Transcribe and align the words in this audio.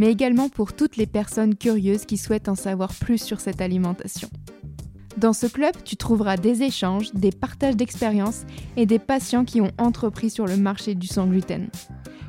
mais 0.00 0.10
également 0.10 0.48
pour 0.48 0.72
toutes 0.72 0.96
les 0.96 1.06
personnes 1.06 1.54
curieuses 1.54 2.06
qui 2.06 2.16
souhaitent 2.16 2.48
en 2.48 2.54
savoir 2.54 2.94
plus 2.94 3.22
sur 3.22 3.38
cette 3.38 3.60
alimentation. 3.60 4.30
Dans 5.18 5.34
ce 5.34 5.46
club, 5.46 5.74
tu 5.84 5.96
trouveras 5.96 6.38
des 6.38 6.62
échanges, 6.62 7.12
des 7.12 7.30
partages 7.30 7.76
d'expériences 7.76 8.46
et 8.78 8.86
des 8.86 8.98
patients 8.98 9.44
qui 9.44 9.60
ont 9.60 9.72
entrepris 9.76 10.30
sur 10.30 10.46
le 10.46 10.56
marché 10.56 10.94
du 10.94 11.06
sans 11.06 11.26
gluten. 11.26 11.68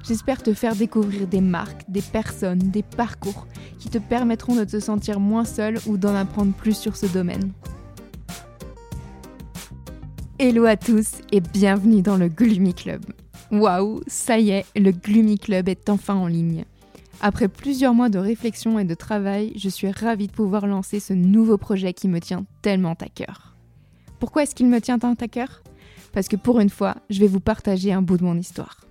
J'espère 0.06 0.44
te 0.44 0.54
faire 0.54 0.76
découvrir 0.76 1.28
des 1.28 1.40
marques, 1.40 1.90
des 1.90 2.02
personnes, 2.02 2.60
des 2.60 2.84
parcours 2.84 3.48
qui 3.80 3.88
te 3.88 4.00
permettront 4.00 4.58
de 4.58 4.66
te 4.66 4.82
sentir 4.82 5.22
moins 5.22 5.46
seul 5.46 5.78
ou 5.88 5.96
d'en 5.96 6.14
apprendre 6.14 6.52
plus 6.52 6.78
sur 6.78 6.98
ce 6.98 7.06
domaine. 7.06 7.54
Hello 10.40 10.66
à 10.66 10.76
tous 10.76 11.22
et 11.32 11.40
bienvenue 11.40 12.02
dans 12.02 12.18
le 12.18 12.28
Gloomy 12.28 12.74
Club. 12.74 13.06
Waouh, 13.50 14.02
ça 14.08 14.40
y 14.40 14.50
est, 14.50 14.66
le 14.76 14.92
Gloomy 14.92 15.40
Club 15.40 15.70
est 15.70 15.88
enfin 15.90 16.16
en 16.16 16.28
ligne. 16.28 16.66
Après 17.20 17.48
plusieurs 17.48 17.94
mois 17.94 18.10
de 18.10 18.20
réflexion 18.20 18.80
et 18.80 18.86
de 18.86 18.94
travail, 18.94 19.54
je 19.56 19.70
suis 19.70 19.92
ravie 19.92 20.28
de 20.28 20.32
pouvoir 20.32 20.66
lancer 20.66 21.00
ce 21.00 21.14
nouveau 21.14 21.58
projet 21.58 21.94
qui 21.94 22.08
me 22.08 22.20
tient 22.20 22.46
tellement 22.62 22.94
à 22.94 23.10
cœur. 23.10 23.56
Pourquoi 24.20 24.44
est-ce 24.44 24.56
qu'il 24.56 24.68
me 24.68 24.80
tient 24.80 25.00
tant 25.00 25.14
à 25.14 25.28
cœur? 25.28 25.64
Parce 26.14 26.28
que 26.28 26.36
pour 26.36 26.60
une 26.60 26.70
fois, 26.70 26.96
je 27.10 27.20
vais 27.20 27.28
vous 27.28 27.40
partager 27.40 27.92
un 27.94 28.02
bout 28.02 28.18
de 28.18 28.24
mon 28.24 28.38
histoire. 28.38 28.86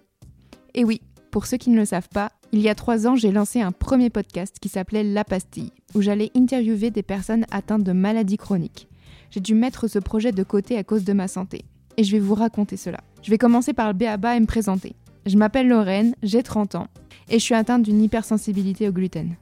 Et 0.74 0.84
oui, 0.84 1.00
pour 1.30 1.46
ceux 1.46 1.56
qui 1.56 1.70
ne 1.70 1.76
le 1.76 1.84
savent 1.84 2.08
pas, 2.08 2.32
il 2.52 2.60
y 2.60 2.68
a 2.68 2.74
trois 2.74 3.06
ans, 3.06 3.14
j'ai 3.14 3.30
lancé 3.30 3.60
un 3.60 3.70
premier 3.70 4.10
podcast 4.10 4.56
qui 4.60 4.68
s'appelait 4.68 5.04
La 5.04 5.24
Pastille, 5.24 5.72
où 5.94 6.02
j'allais 6.02 6.32
interviewer 6.36 6.91
des 6.91 7.04
personnes 7.04 7.46
atteintes 7.52 7.84
de 7.84 7.92
maladies 7.92 8.36
chroniques. 8.36 8.88
J'ai 9.30 9.41
dû 9.41 9.54
mettre 9.54 9.86
ce 9.86 10.00
projet 10.00 10.32
de 10.32 10.42
côté 10.42 10.76
à 10.76 10.82
cause 10.82 11.04
de 11.04 11.12
ma 11.12 11.28
santé. 11.28 11.64
Et 11.96 12.02
je 12.02 12.12
vais 12.12 12.18
vous 12.18 12.34
raconter 12.34 12.76
cela. 12.76 12.98
Je 13.22 13.30
vais 13.30 13.38
commencer 13.38 13.72
par 13.72 13.86
le 13.86 13.92
BABA 13.92 14.36
et 14.36 14.41
me 14.41 14.46
présenter. 14.46 14.96
Je 15.26 15.36
m'appelle 15.36 15.68
Lorraine, 15.68 16.14
j'ai 16.22 16.42
30 16.42 16.74
ans, 16.74 16.88
et 17.30 17.38
je 17.38 17.44
suis 17.44 17.54
atteinte 17.54 17.82
d'une 17.82 18.02
hypersensibilité 18.02 18.88
au 18.88 18.92
gluten. 18.92 19.36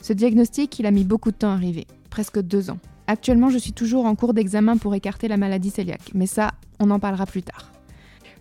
Ce 0.00 0.12
diagnostic, 0.12 0.78
il 0.78 0.86
a 0.86 0.90
mis 0.90 1.04
beaucoup 1.04 1.30
de 1.30 1.36
temps 1.36 1.50
à 1.50 1.54
arriver, 1.54 1.86
presque 2.08 2.40
deux 2.40 2.70
ans. 2.70 2.78
Actuellement, 3.06 3.50
je 3.50 3.58
suis 3.58 3.72
toujours 3.72 4.06
en 4.06 4.14
cours 4.14 4.34
d'examen 4.34 4.76
pour 4.76 4.94
écarter 4.94 5.28
la 5.28 5.36
maladie 5.36 5.72
cœliaque, 5.72 6.12
mais 6.14 6.26
ça, 6.26 6.52
on 6.78 6.90
en 6.90 7.00
parlera 7.00 7.26
plus 7.26 7.42
tard. 7.42 7.72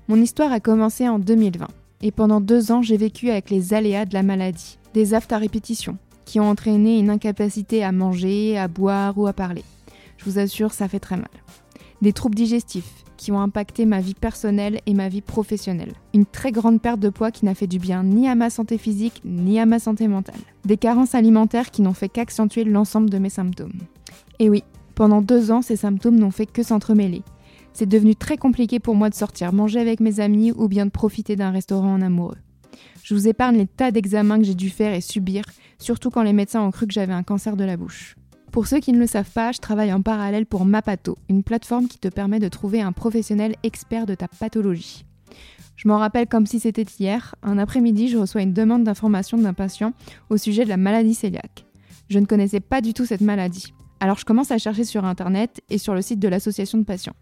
Mon 0.07 0.21
histoire 0.21 0.51
a 0.51 0.59
commencé 0.59 1.07
en 1.09 1.19
2020. 1.19 1.67
Et 2.01 2.11
pendant 2.11 2.41
deux 2.41 2.71
ans, 2.71 2.81
j'ai 2.81 2.97
vécu 2.97 3.29
avec 3.31 3.49
les 3.49 3.73
aléas 3.73 4.05
de 4.05 4.13
la 4.13 4.23
maladie, 4.23 4.77
des 4.93 5.13
aftes 5.13 5.33
à 5.33 5.37
répétition, 5.37 5.97
qui 6.25 6.39
ont 6.39 6.49
entraîné 6.49 6.99
une 6.99 7.09
incapacité 7.09 7.83
à 7.83 7.91
manger, 7.91 8.57
à 8.57 8.67
boire 8.67 9.17
ou 9.17 9.25
à 9.25 9.33
parler. 9.33 9.63
Je 10.17 10.25
vous 10.25 10.37
assure, 10.37 10.73
ça 10.73 10.87
fait 10.87 10.99
très 10.99 11.17
mal. 11.17 11.29
Des 12.01 12.13
troubles 12.13 12.35
digestifs, 12.35 13.03
qui 13.17 13.31
ont 13.31 13.39
impacté 13.39 13.85
ma 13.85 13.99
vie 13.99 14.13
personnelle 14.13 14.81
et 14.85 14.93
ma 14.93 15.09
vie 15.09 15.21
professionnelle. 15.21 15.93
Une 16.13 16.25
très 16.25 16.51
grande 16.51 16.81
perte 16.81 16.99
de 16.99 17.09
poids 17.09 17.31
qui 17.31 17.45
n'a 17.45 17.55
fait 17.55 17.67
du 17.67 17.79
bien 17.79 18.03
ni 18.03 18.27
à 18.27 18.35
ma 18.35 18.49
santé 18.49 18.77
physique 18.77 19.21
ni 19.25 19.59
à 19.59 19.65
ma 19.65 19.79
santé 19.79 20.07
mentale. 20.07 20.39
Des 20.65 20.77
carences 20.77 21.15
alimentaires 21.15 21.71
qui 21.71 21.81
n'ont 21.81 21.93
fait 21.93 22.09
qu'accentuer 22.09 22.63
l'ensemble 22.63 23.09
de 23.09 23.17
mes 23.17 23.29
symptômes. 23.29 23.79
Et 24.39 24.49
oui, 24.49 24.63
pendant 24.95 25.21
deux 25.21 25.51
ans, 25.51 25.61
ces 25.61 25.75
symptômes 25.75 26.19
n'ont 26.19 26.31
fait 26.31 26.45
que 26.45 26.63
s'entremêler 26.63 27.23
c'est 27.77 27.85
devenu 27.85 28.15
très 28.15 28.37
compliqué 28.37 28.79
pour 28.79 28.95
moi 28.95 29.07
de 29.07 29.13
sortir 29.13 29.53
manger 29.53 29.79
avec 29.79 29.99
mes 29.99 30.19
amis 30.19 30.51
ou 30.51 30.67
bien 30.67 30.87
de 30.87 30.89
profiter 30.89 31.35
d'un 31.35 31.51
restaurant 31.51 31.93
en 31.93 32.01
amoureux. 32.01 32.37
Je 33.03 33.13
vous 33.13 33.27
épargne 33.27 33.55
les 33.55 33.67
tas 33.67 33.91
d'examens 33.91 34.39
que 34.39 34.45
j'ai 34.45 34.55
dû 34.55 34.71
faire 34.71 34.95
et 34.95 35.01
subir, 35.01 35.43
surtout 35.77 36.09
quand 36.09 36.23
les 36.23 36.33
médecins 36.33 36.63
ont 36.63 36.71
cru 36.71 36.87
que 36.87 36.93
j'avais 36.93 37.13
un 37.13 37.21
cancer 37.21 37.55
de 37.55 37.63
la 37.63 37.77
bouche. 37.77 38.15
Pour 38.57 38.65
ceux 38.65 38.79
qui 38.79 38.91
ne 38.91 38.97
le 38.97 39.05
savent 39.05 39.29
pas, 39.29 39.51
je 39.51 39.59
travaille 39.59 39.93
en 39.93 40.01
parallèle 40.01 40.47
pour 40.47 40.65
Mapato, 40.65 41.15
une 41.29 41.43
plateforme 41.43 41.87
qui 41.87 41.99
te 41.99 42.07
permet 42.07 42.39
de 42.39 42.47
trouver 42.47 42.81
un 42.81 42.91
professionnel 42.91 43.53
expert 43.61 44.07
de 44.07 44.15
ta 44.15 44.27
pathologie. 44.27 45.05
Je 45.75 45.87
m'en 45.87 45.99
rappelle 45.99 46.25
comme 46.25 46.47
si 46.47 46.59
c'était 46.59 46.87
hier, 46.99 47.35
un 47.43 47.59
après-midi, 47.59 48.07
je 48.07 48.17
reçois 48.17 48.41
une 48.41 48.53
demande 48.53 48.83
d'information 48.83 49.37
d'un 49.37 49.53
patient 49.53 49.93
au 50.31 50.37
sujet 50.37 50.63
de 50.63 50.69
la 50.69 50.77
maladie 50.77 51.15
cœliaque. 51.15 51.67
Je 52.09 52.17
ne 52.17 52.25
connaissais 52.25 52.59
pas 52.59 52.81
du 52.81 52.95
tout 52.95 53.05
cette 53.05 53.21
maladie. 53.21 53.75
Alors 53.99 54.17
je 54.17 54.25
commence 54.25 54.49
à 54.49 54.57
chercher 54.57 54.85
sur 54.85 55.05
internet 55.05 55.61
et 55.69 55.77
sur 55.77 55.93
le 55.93 56.01
site 56.01 56.17
de 56.17 56.27
l'association 56.27 56.79
de 56.79 56.83
patients. 56.83 57.15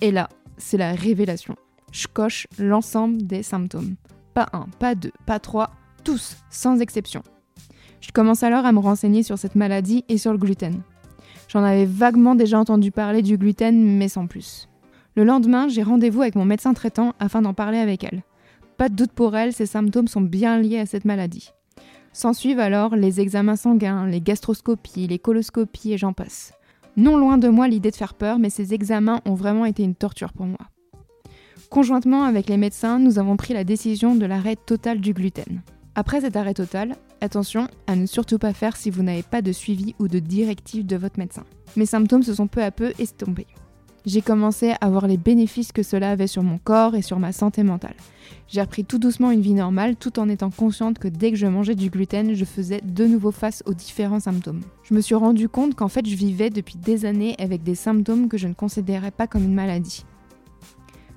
Et 0.00 0.10
là, 0.10 0.28
c'est 0.58 0.78
la 0.78 0.94
révélation. 0.94 1.54
Je 1.92 2.08
coche 2.08 2.48
l'ensemble 2.58 3.24
des 3.24 3.44
symptômes. 3.44 3.94
Pas 4.34 4.48
un, 4.52 4.66
pas 4.80 4.96
deux, 4.96 5.12
pas 5.26 5.38
trois, 5.38 5.70
tous, 6.02 6.38
sans 6.50 6.80
exception. 6.80 7.22
Je 8.04 8.12
commence 8.12 8.42
alors 8.42 8.66
à 8.66 8.72
me 8.72 8.80
renseigner 8.80 9.22
sur 9.22 9.38
cette 9.38 9.54
maladie 9.54 10.04
et 10.10 10.18
sur 10.18 10.30
le 10.32 10.36
gluten. 10.36 10.82
J'en 11.48 11.64
avais 11.64 11.86
vaguement 11.86 12.34
déjà 12.34 12.58
entendu 12.58 12.90
parler 12.90 13.22
du 13.22 13.38
gluten, 13.38 13.96
mais 13.96 14.08
sans 14.08 14.26
plus. 14.26 14.68
Le 15.16 15.24
lendemain, 15.24 15.68
j'ai 15.68 15.82
rendez-vous 15.82 16.20
avec 16.20 16.34
mon 16.34 16.44
médecin 16.44 16.74
traitant 16.74 17.14
afin 17.18 17.40
d'en 17.40 17.54
parler 17.54 17.78
avec 17.78 18.04
elle. 18.04 18.22
Pas 18.76 18.90
de 18.90 18.94
doute 18.94 19.12
pour 19.12 19.34
elle, 19.34 19.54
ces 19.54 19.64
symptômes 19.64 20.08
sont 20.08 20.20
bien 20.20 20.58
liés 20.58 20.80
à 20.80 20.86
cette 20.86 21.06
maladie. 21.06 21.52
S'ensuivent 22.12 22.60
alors 22.60 22.94
les 22.94 23.22
examens 23.22 23.56
sanguins, 23.56 24.06
les 24.06 24.20
gastroscopies, 24.20 25.06
les 25.06 25.18
coloscopies 25.18 25.94
et 25.94 25.98
j'en 25.98 26.12
passe. 26.12 26.52
Non 26.98 27.16
loin 27.16 27.38
de 27.38 27.48
moi 27.48 27.68
l'idée 27.68 27.90
de 27.90 27.96
faire 27.96 28.12
peur, 28.12 28.38
mais 28.38 28.50
ces 28.50 28.74
examens 28.74 29.22
ont 29.24 29.34
vraiment 29.34 29.64
été 29.64 29.82
une 29.82 29.94
torture 29.94 30.34
pour 30.34 30.44
moi. 30.44 30.60
Conjointement 31.70 32.24
avec 32.24 32.50
les 32.50 32.58
médecins, 32.58 32.98
nous 32.98 33.18
avons 33.18 33.38
pris 33.38 33.54
la 33.54 33.64
décision 33.64 34.14
de 34.14 34.26
l'arrêt 34.26 34.56
total 34.56 35.00
du 35.00 35.14
gluten. 35.14 35.62
Après 35.94 36.20
cet 36.20 36.36
arrêt 36.36 36.54
total, 36.54 36.96
attention 37.20 37.68
à 37.86 37.96
ne 37.96 38.06
surtout 38.06 38.38
pas 38.38 38.52
faire 38.52 38.76
si 38.76 38.90
vous 38.90 39.02
n'avez 39.02 39.22
pas 39.22 39.42
de 39.42 39.52
suivi 39.52 39.94
ou 39.98 40.08
de 40.08 40.18
directive 40.18 40.86
de 40.86 40.96
votre 40.96 41.18
médecin. 41.18 41.44
Mes 41.76 41.86
symptômes 41.86 42.22
se 42.22 42.34
sont 42.34 42.46
peu 42.46 42.62
à 42.62 42.70
peu 42.70 42.92
estompés. 42.98 43.46
J'ai 44.06 44.20
commencé 44.20 44.74
à 44.82 44.90
voir 44.90 45.06
les 45.06 45.16
bénéfices 45.16 45.72
que 45.72 45.82
cela 45.82 46.10
avait 46.10 46.26
sur 46.26 46.42
mon 46.42 46.58
corps 46.58 46.94
et 46.94 47.00
sur 47.00 47.18
ma 47.18 47.32
santé 47.32 47.62
mentale. 47.62 47.96
J'ai 48.48 48.60
repris 48.60 48.84
tout 48.84 48.98
doucement 48.98 49.30
une 49.30 49.40
vie 49.40 49.54
normale 49.54 49.96
tout 49.96 50.18
en 50.18 50.28
étant 50.28 50.50
consciente 50.50 50.98
que 50.98 51.08
dès 51.08 51.30
que 51.30 51.38
je 51.38 51.46
mangeais 51.46 51.74
du 51.74 51.88
gluten, 51.88 52.34
je 52.34 52.44
faisais 52.44 52.82
de 52.84 53.06
nouveau 53.06 53.30
face 53.30 53.62
aux 53.64 53.72
différents 53.72 54.20
symptômes. 54.20 54.60
Je 54.82 54.92
me 54.92 55.00
suis 55.00 55.14
rendu 55.14 55.48
compte 55.48 55.74
qu'en 55.74 55.88
fait 55.88 56.06
je 56.06 56.16
vivais 56.16 56.50
depuis 56.50 56.76
des 56.76 57.06
années 57.06 57.34
avec 57.38 57.62
des 57.62 57.74
symptômes 57.74 58.28
que 58.28 58.36
je 58.36 58.46
ne 58.46 58.52
considérais 58.52 59.10
pas 59.10 59.26
comme 59.26 59.44
une 59.44 59.54
maladie. 59.54 60.04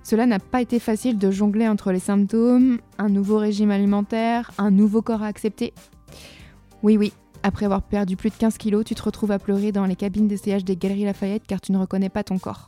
Cela 0.08 0.26
n'a 0.26 0.40
pas 0.40 0.62
été 0.62 0.80
facile 0.80 1.18
de 1.18 1.32
jongler 1.32 1.68
entre 1.68 1.92
les 1.92 2.00
symptômes, 2.00 2.78
un 2.98 3.10
nouveau 3.10 3.40
régime 3.40 3.72
alimentaire, 3.72 4.52
un 4.58 4.72
nouveau 4.72 5.02
corps 5.02 5.22
à 5.22 5.28
accepter. 5.28 5.74
Oui 6.82 6.96
oui, 6.96 7.12
après 7.44 7.66
avoir 7.66 7.82
perdu 7.82 8.16
plus 8.16 8.30
de 8.30 8.36
15 8.36 8.58
kilos, 8.58 8.86
tu 8.86 8.96
te 8.96 9.04
retrouves 9.04 9.34
à 9.34 9.38
pleurer 9.38 9.74
dans 9.74 9.86
les 9.86 9.98
cabines 9.98 10.30
d'essayage 10.30 10.64
des 10.64 10.78
Galeries 10.78 11.04
Lafayette 11.04 11.46
car 11.46 11.60
tu 11.60 11.74
ne 11.74 11.78
reconnais 11.78 12.08
pas 12.08 12.24
ton 12.24 12.38
corps. 12.38 12.68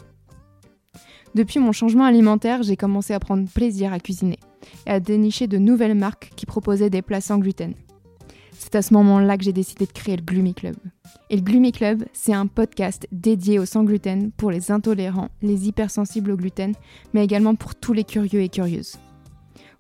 Depuis 1.34 1.62
mon 1.62 1.72
changement 1.72 2.04
alimentaire, 2.04 2.62
j'ai 2.62 2.76
commencé 2.76 3.14
à 3.14 3.22
prendre 3.22 3.48
plaisir 3.48 3.94
à 3.94 4.02
cuisiner 4.02 4.40
et 4.86 4.90
à 4.90 5.00
dénicher 5.00 5.48
de 5.48 5.60
nouvelles 5.60 5.96
marques 5.96 6.34
qui 6.36 6.46
proposaient 6.46 6.90
des 6.90 7.02
plats 7.02 7.22
sans 7.22 7.38
gluten. 7.38 7.74
C'est 8.62 8.75
à 8.75 8.81
ce 8.81 8.94
moment-là 8.94 9.38
que 9.38 9.46
j'ai 9.46 9.53
décidé 9.53 9.86
de 9.86 9.92
créer 9.94 10.18
le 10.18 10.22
Gloomy 10.22 10.53
Club. 10.53 10.75
Et 11.30 11.38
le 11.38 11.42
Gloomy 11.42 11.72
Club, 11.72 12.03
c'est 12.12 12.34
un 12.34 12.46
podcast 12.46 13.08
dédié 13.14 13.58
au 13.58 13.66
sans 13.66 13.86
gluten 13.86 14.31
pour 14.34 14.52
les 14.52 14.70
intolérants, 14.70 15.30
les 15.42 15.70
hypersensibles 15.70 16.31
au 16.31 16.36
gluten, 16.36 16.74
mais 17.14 17.24
également 17.24 17.56
pour 17.56 17.74
tous 17.74 17.94
les 17.94 18.03
curieux 18.03 18.42
et 18.42 18.50
curieuses. 18.50 18.97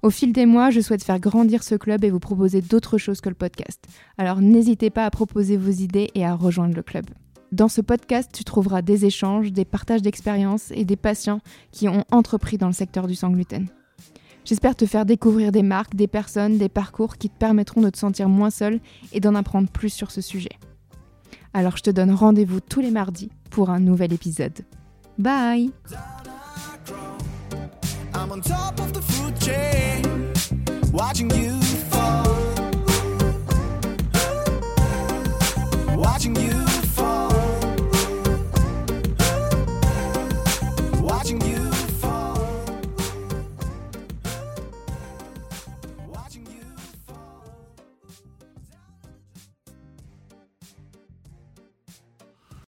Au 0.01 0.09
fil 0.09 0.31
des 0.31 0.45
mois, 0.45 0.69
je 0.69 0.79
souhaite 0.79 1.03
faire 1.03 1.19
grandir 1.19 1.61
ce 1.61 1.75
club 1.75 2.05
et 2.05 2.09
vous 2.09 2.21
proposer 2.21 2.61
d'autres 2.61 2.97
choses 2.97 3.19
que 3.19 3.27
le 3.27 3.35
podcast. 3.35 3.83
Alors 4.17 4.39
n'hésitez 4.39 4.89
pas 4.89 5.05
à 5.05 5.11
proposer 5.11 5.57
vos 5.57 5.71
idées 5.71 6.09
et 6.15 6.25
à 6.25 6.33
rejoindre 6.33 6.73
le 6.73 6.81
club. 6.81 7.05
Dans 7.51 7.67
ce 7.67 7.81
podcast, 7.81 8.31
tu 8.33 8.45
trouveras 8.45 8.81
des 8.81 9.05
échanges, 9.05 9.51
des 9.51 9.65
partages 9.65 10.03
d'expériences 10.03 10.71
et 10.71 10.85
des 10.85 10.95
patients 10.95 11.41
qui 11.71 11.89
ont 11.89 12.05
entrepris 12.11 12.57
dans 12.57 12.67
le 12.67 12.73
secteur 12.73 13.07
du 13.07 13.15
sans 13.15 13.29
gluten. 13.29 13.67
J'espère 14.49 14.75
te 14.75 14.87
faire 14.87 15.05
découvrir 15.05 15.51
des 15.51 15.61
marques, 15.61 15.93
des 15.93 16.07
personnes, 16.07 16.57
des 16.57 16.69
parcours 16.69 17.17
qui 17.17 17.29
te 17.29 17.37
permettront 17.37 17.81
de 17.81 17.91
te 17.91 17.99
sentir 17.99 18.29
moins 18.29 18.49
seul 18.49 18.79
et 19.13 19.19
d'en 19.19 19.35
apprendre 19.35 19.69
plus 19.69 19.91
sur 19.91 20.09
ce 20.09 20.21
sujet. 20.21 20.57
Alors 21.53 21.77
je 21.77 21.83
te 21.83 21.91
donne 21.91 22.09
rendez-vous 22.09 22.59
tous 22.59 22.79
les 22.79 22.89
mardis 22.89 23.29
pour 23.51 23.69
un 23.69 23.79
nouvel 23.79 24.11
épisode. 24.11 24.65
Bye 25.19 25.71